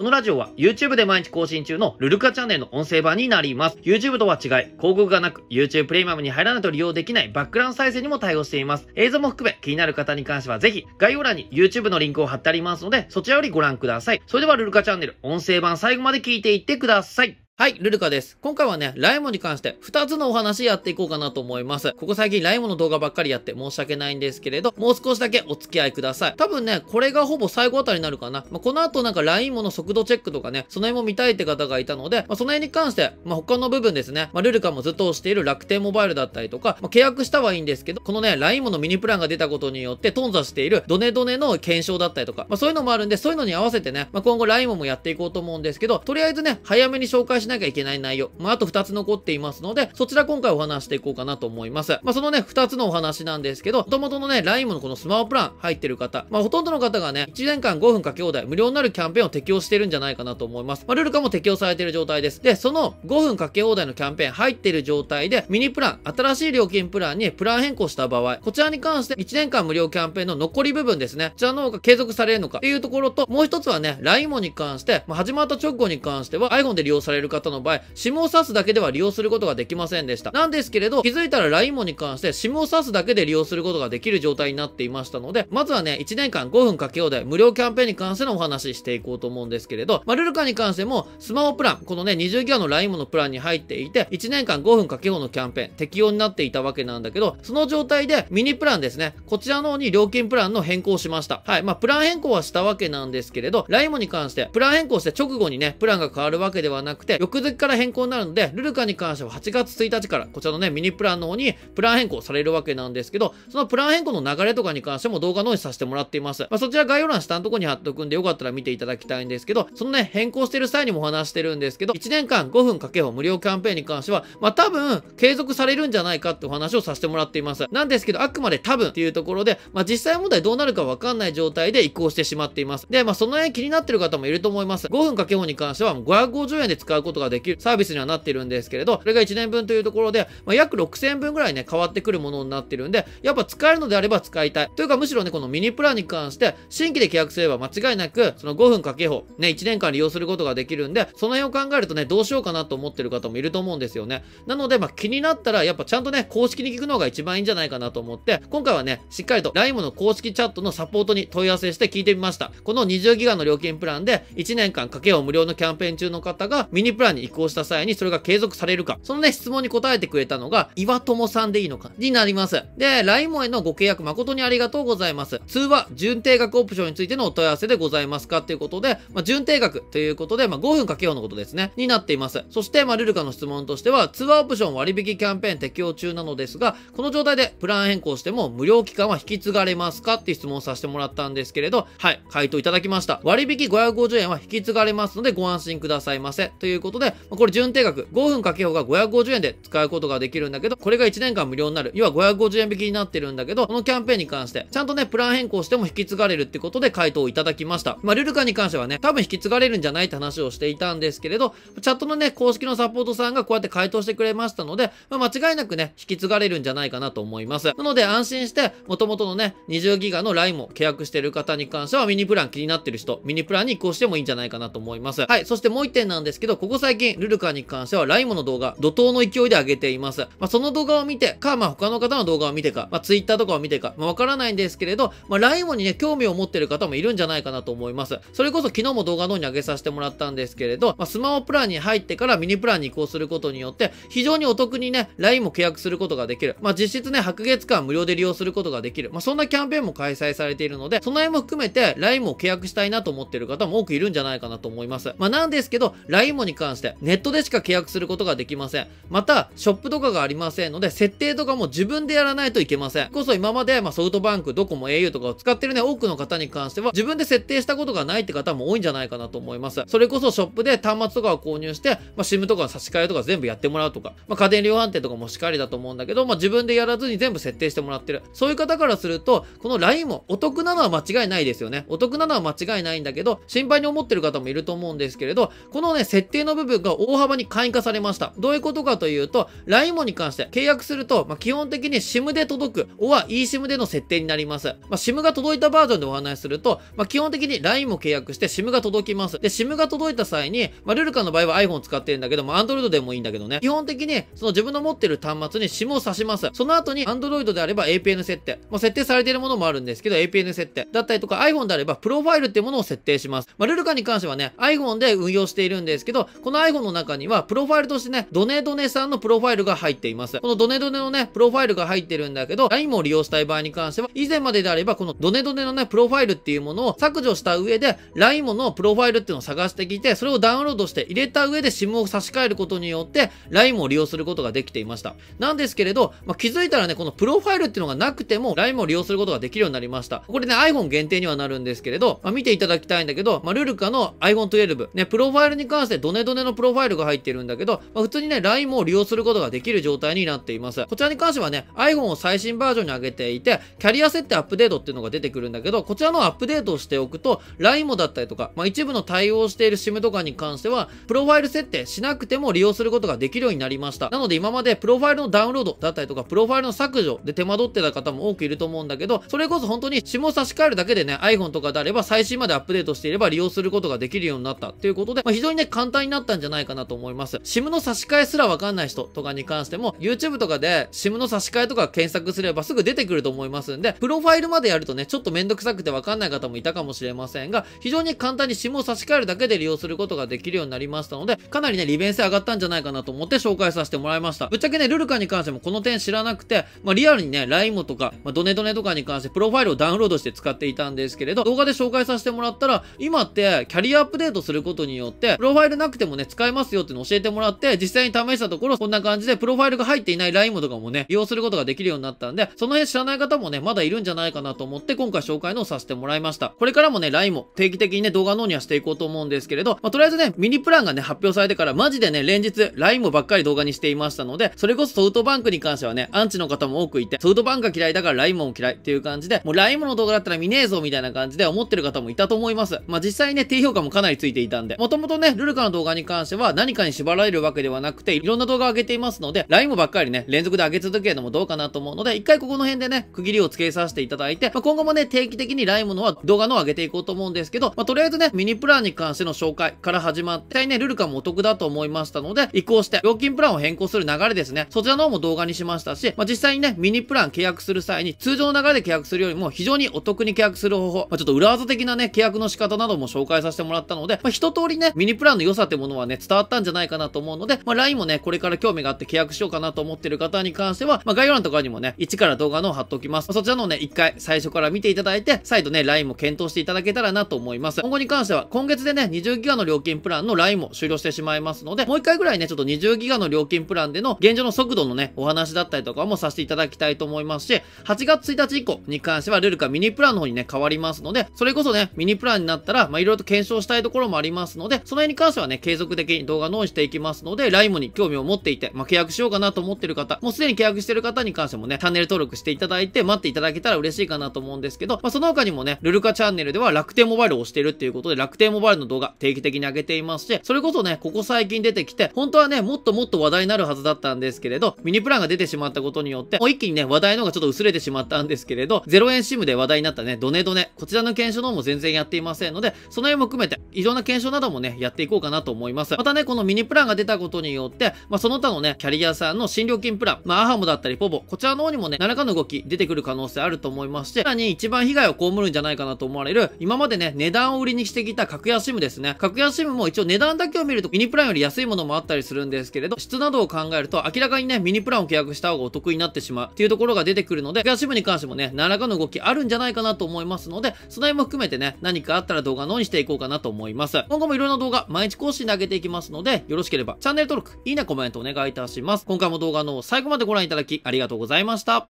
[0.00, 3.76] このラジオは YouTube で毎日更新中のルルカチャンネルの音声版になります。
[3.82, 8.88] YouTube とは違い、広告がなく YouTube プレミアムに入らないと利用できないバックグラウンド再生にも対応しています。
[8.94, 14.22] 映像も含め気になる方に関してはぜひ概要欄に YouTube のリンクを貼ってありますのでそちらよりご覧ください。
[14.26, 17.36] それではルルカチャンネル音声版最後まで聞いていってください。
[17.60, 18.38] はい、ルルカです。
[18.40, 21.92] 今回はね、ライモに関して2つのお話やっていこうかなと思います。
[21.92, 26.34] ここ最近ライモの動画ばっかりやって申し訳ないんですけれど、もう少しだけお付き合いください。
[26.38, 28.46] 多分ね、これがほぼ最後あたりになるかな。
[28.50, 51.98] まあ、この後なんかライモの速度チェックとかね、その辺も見たいって方がいたので、まあ、その辺に関して、まあ、他の部分ですね、ま、ルルカもずっと押している楽天モバイルだったりとか、ま、契約したはいいんですけど、このね、ライモのミニプランが出たことによって頓挫しているドネドネの検証だったりとか、ま、そういうのもあるんで、そういうのに合わせてね、ま、今後ライモもやっていこうと思うんですけど、とりあえずね、早めに紹介しなきゃいけない内容、まあ、あと2つ残っていますので、そちら今回お話していこうかなと思います。
[52.02, 60.84] まあ、そのね、2つのお話なんですけど、元々のね、ライムのこのスマホプラン入ってる方、まあ、ほとんどの方がね、1年間5分かけ放題無料になるキャンペーンを適用してるんじゃないかなと思います。
[60.86, 62.42] まあ、ルルカも適用されてる状態です。
[62.42, 80.32] で、その5分かけ放題のキャンペーン入ってる状態で、ミニプラン、新しい料金プランにプラン変更した場合、こちらに関して1年間無料キャンペーンの残り部分ですね、こちらの方が継続されるのかっていうところと、もう一つはね、ライモに関して、まあ、始まった直後に関しては iPhone で利用される方の場合、SIM を挿すだけでは利用することができませんでした。
[80.32, 101.42] なんですけれど、気づいたら LINE もに関して SIM を挿すだけで利用することができる状態になっていましたので、まずはね、1年間5分かけようで無料キャンペーンに関してのお話ししていこうと思うんですけれど、まあ、ルルカに関してもスマホプラン、このね、20ギガの LINE ものプランに入っていて、1年間5分かけようのキャンペーン適用になっていたわけなんだけど、その状態でミニプランですね、こちらの方に料金プランの変更しました。
[101.44, 116.44] はい、まあ、プラン変更はしたわけなんですけれど、LINE もに関して、プラン変更して直後にね、プランが変わるわけではなくて、翌月から変更になるので、ルルカに関しては8月1日から、こちらのね、ミニプランの方にプラン変更されるわけなんですけど、そのプラン変更の流れとかに関しても動画の方にさせてもらっています。
[116.44, 127.66] まあ、そちら概要欄下のところに貼っておくんで、よかったら見ていただきたいんですけど、そのね、変更してる際にもお話してるんですけど、1年間5分かけう無料キャンペーンに関しては、まあ、多分、継続されるんじゃないかってお話をさせてもらっています。
[127.70, 132.86] なんですけど、あくまで多分っていうところで、まあ、実際問題どうなるかわかんない状態で移行してしまっています。
[132.88, 134.86] で、まあ、その辺気になってる方もいると思います。
[134.86, 144.70] 5分かけうに関しては、550円で使うことことができるサービスにはなってるんですけれど、それが1年分というところで、まあ、約6000分ぐらいね、変わってくるものになってるんで、やっぱ使えるのであれば使いたい。
[144.74, 154.24] というか、むしろね、このミニプランに関して、新規で契約すれば間違いなく、その5分かけ法、ね、1年間利用することができるんで、その辺を考えるとね、どうしようかなと思ってる方もいると思うんですよね。
[154.46, 162.52] なので、まあ、気になったら、やっぱちゃんとね、公式に聞くのが一番いいんじゃないかなと思って、今回はね、しっかりと LINE の公式チャットのサポートに問い合わせして聞いてみました。
[162.64, 172.62] この20ギガの料金プランで、1年間かけ法無料のキャンペーン中の方が、ミニププランに移行した際にそれが継続されるか、そのね、質問に答えてくれたのが、岩友さんでいいのか、になります。
[172.76, 175.40] で、LINE もへのご契約誠にありがとうございます。
[175.46, 182.44] 通話、準定額オプションについてのお問い合わせでございますかということで、まあ、準定額ということで、まあ、5分かけようのことですね、になっています。
[182.50, 193.20] そして、まあ、ルルカの質問としては、通話オプション割引キャンペーン適用中なのですが、この状態でプラン変更しても無料期間は引き継がれますかっていう質問をさせてもらったんですけれど、はい、回答いただきました。
[193.24, 196.50] 割引550円は引き継がれますのでご安心くださいませ。
[196.58, 201.92] ということことで、これ準定額5分かけようが550円で使うことができるんだけど、これが1年間無料になる。
[201.94, 207.98] 要は550円引きになってるんだけど、このキャンペーンに関して、ちゃんとね、プラン変更しても引き継がれるってことで回答をいただきました。
[208.02, 217.72] まあ、ルルカに関してはね、多分引き継がれるんじゃないって話をしていたんですけれど、チャットのね、公式のサポートさんがこうやって回答してくれましたので、まあ、間違いなくね、引き継がれるんじゃないかなと思います。
[217.76, 225.22] なので安心して、元々のね、20ギガの LINE も契約してる方に関してはミニプラン気になってる人、ミニプランに移行してもいいんじゃないかなと思います。
[225.22, 230.22] はい、そしてもう一点なんですけど、ここ最近、ルルカに関しては LINE もの動画、怒涛の勢いで上げています。
[230.22, 238.18] まあ、その動画を見て、か、まあ、他の方の動画を見てか、まあ、Twitter とかを見てか、まあ、わからないんですけれど、まあ、LINE もにね、興味を持ってる方もいるんじゃないかなと思います。
[238.32, 246.56] それこそ昨日も動画の方に上げさせてもらったんですけれど、まあ、スマホプランに入ってからミニプランに移行することによって、非常にお得にね、LINE も契約することができる。
[246.62, 249.10] まあ、実質ね、白月間無料で利用することができる。
[249.12, 255.14] まあ、そんなキャンペーンも開催されているので、その辺も含めて LINE も契約したいなと思ってる方も多くいるんじゃないかなと思います。
[255.18, 258.86] まあ、なんですけど、LINE もに関してネットでしか契約することができません。
[259.08, 263.10] また、ショップとかがありませんので、設定とかも自分でやらないといけません。
[263.10, 269.82] こそ今まで、まあ、ソフトバンク、ドコモ、au とかを使ってるね、多くの方に関しては、自分で設定したことがないって方も多いんじゃないかなと思います。
[269.86, 278.22] それこそショップで端末とかを購入して、まあ、SIM とか差し替えとか全部やってもらうとか、まあ、家電量販店とかもしっかりだと思うんだけど、まあ、自分でやらずに全部設定してもらってる。
[278.32, 281.84] そういう方からすると、この LINE もお得なのは間違いないですよね。
[281.88, 288.32] お得なのは間違いないんだけど、心配に思ってる方もいると思うんですけれど、このね、設定の部部分が大幅に簡易化されました。
[288.38, 294.68] どういうことかというと、LINE もに関して契約すると、まあ、基本的に SIM で届く、おは eSIM での設定になります。
[294.68, 299.38] まあ、SIM が届いたバージョンでお話しすると、まあ、基本的に LINE も契約して SIM が届きます。
[299.38, 306.48] で、SIM が届いた際に、まあ、ルルカの場合は iPhone 使ってるんだけども、Android でもいいんだけどね、基本的にその自分の持ってる端末に SIM を挿します。
[306.52, 313.48] その後に Android であれば APN 設定、まあ、設定されているものもあるんですけど、APN 設定だったりとか iPhone であればプロファイルっていうものを設定します。
[313.58, 320.40] まあ、ルルカに関してはね、iPhone で運用しているんですけど、この iPhone の中にはプロファイルとしてね、ドネドネさんのプロファイルが入っています。
[320.40, 335.14] このドdonedone のね、プロファイルが入ってるんだけど、LINE も利用したい場合に関しては、以前までであれば、この donedone のね、プロファイルっていうものを削除した上で、LINE ものプロファイルっていうのを探してきて、それをダウンロードして入れた上で SIM を差し替えることによって、 LINEMO 利用することができていました。
[335.38, 340.24] なんですけれど、まあ、気づいたらね、このプロファイルっていうのがなくても、LINE も利用することができるようになりました。
[340.26, 350.84] これね、iPhone 限定にはなるんですけれど、まあ、見ていただきたいんだけど、まあ、ルルカの iPhone 12、ね、プロファイルに関して donedone のプロファイルが入ってるんだけど、まあ、普通にね、LINE も利用することができる状態になっています。
[350.86, 364.10] こちらに関してはね、iPhone を最新バージョンに上げていて、キャリア設定アップデートっていうのが出てくるんだけど、こちらのアップデートをしておくと、 LINEMO だったりとか、まあ、一部の対応している SIM とかに関しては、プロファイル設定しなくても利用することができるようになりました。
[364.10, 377.38] なので今までプロファイルのダウンロードだったりとか、プロファイルの削除で手間取ってた方も多くいると思うんだけど、それこそ本当に SIM を差し替えるだけでね、iPhone とかであれば最新までアップデートしていれば利用することができるようになったということで、まあ、非常にね、簡単になったんじゃないかなと思います。
[377.38, 394.48] SIM の差し替えすらわかんない人とかに関しても、YouTube とかで SIM の差し替えとか検索すればすぐ出てくると思いますんで、プロファイルまでやるとね、ちょっとめんどくさくてわかんない方もいたかもしれませんが、非常に簡単に SIM を差し替えるだけで利用することができるようになりましたので、かなりね、利便性上がったんじゃないかなと思って紹介させてもらいました。
[394.48, 416.54] ぶっちゃけね、ルルカに関してもこの点知らなくて、まあ、リアルにね、 LINEMO とか、まあ、 donedone とかに関してプロファイルをダウンロードして使っていたんですけれど、動画で紹介させてもらったら、今ってキャリアアップデートすることによって、プロファイルなくてももね、使えますよっていうのを教えてもらって、実際に試したところ、こんな感じでプロファイルが入っていない LINE とかもね、利用することができるようになったんで、その辺知らない方もね、まだいるんじゃないかなと思って、今回紹介のをさせてもらいました。
[416.58, 432.80] これからもね、LINE も定期的にね、動画納入はしていこうと思うんですけれど、まあ、とりあえずね、ミニプランがね、発表されてから、マジでね、連日、LINE もばっかり動画にしていましたので、それこそソフトバンクに関してはね、アンチの方も多くいて、ソフトバンクが嫌いだから LINE も嫌いっていう感じで、もう LINE の動画だったら見ねえぞみたいな感じで思ってる方もいたと思います。
[432.86, 454.66] まあ、実際ね、低評価もかなりついていたんで、もともとね、ルルカの動画にに関しては何かに縛られるわけではなくて、いろんな動画を上げていますので、LINE もばっかりね、連続で上げ続けるのもどうかなと思うので、一回ここの辺でね、区切りをつけさせていただいて、まあ、今後もね、定期的に LINE ものは動画のを上げていこうと思うんですけど、まあ、とりあえずね、ミニプランに関しての紹介から始まって、ね、ルルカもお得だと思いましたので、移行して料金プランを変更する流れですね。
[454.70, 473.32] そちらの方も動画にしましたし、まあ、実際にね、ミニプラン契約する際に、通常の流れで契約するよりも非常にお得に契約する方法、まあ、ちょっと裏技的なね、契約の仕方なども紹介させてもらったので、まあ、一通りね、ミニプランの良さってもののはね、伝わったんじゃないかなと思うので、まあ、LINE もね、これから興味があって契約しようかなと思ってる方に関しては、まあ、概要欄とかにもね、一から動画の貼っておきます。
[473.32, 477.80] そちらのね、一回最初から見ていただいて、再度ね、LINE も検討していただけたらなと思います。
[477.80, 525.69] 今後に関しては、今月でね、20ギガの料金プランの LINE も終了してしまいますので、もう一回ぐらいね、ちょっと20ギガの料金プランでの現状の速度のね、お話だったりとかもさせていただきたいと思いますし、8月1日以降に関してはルルカミニプランの方にね、変わりますので、それこそね、ミニプランになったら、まあ、いろいろと検証したいところもありますので、その辺に関してはね、継続続的に動画納していきますので、LINE もに興味を持っていて、まあ、契約しようかなと思ってる方、もうすでに契約してる方に関してもね、チャンネル登録していただいて、待っていただけたら嬉しいかなと思うんですけど、まあ、その他にもね、ルルカチャンネルでは楽天モバイルを押してるっていうことで、楽天モバイルの動画定期的に上げていますし、それこそね、ここ最近出てきて、本当はね、もっともっと話題になるはずだったんですけれど、ミニプランが出てしまったことによって、もう一気にね、話題の方がちょっと薄れてしまったんですけれど、0円 SIM で話題になったね、ドネドネ、こちらの検証の方も全然やっていませんので、その辺も含めて、いろんな検証などもね、やっていこうかなと思います。
[525.70, 525.96] います。
[525.96, 539.16] またね、このミニプランが出たことによって、まあ、その他のね、キャリアさんの新料金プラン、まあ、アハモだったりポボ、こちらの方にもね、何らかの動き出てくる可能性あると思いますし、さらに一番被害を被るんじゃないかなと思われる、今までね、値段を売りにしてきた格安 SIM ですね。
[539.18, 554.04] 格安 SIM も一応値段だけを見るとミニプランより安いものもあったりするんですけれど、質などを考えると明らかにね、ミニプランを契約した方がお得になってしまうっていうところが出てくるので、格安 SIM に関してもね、何らかの動きあるんじゃないかなと思いますので、その辺も含めてね、何かあったら動画の方にしていこうかなと思います。
[554.08, 559.06] 今後もいろんな動画、毎日更新でげていきますので、よろしければチャンネル登録、いいね、コメントお願いいたします。
[559.06, 561.88] 今回も動画の最後までご覧いただきありがとうございました。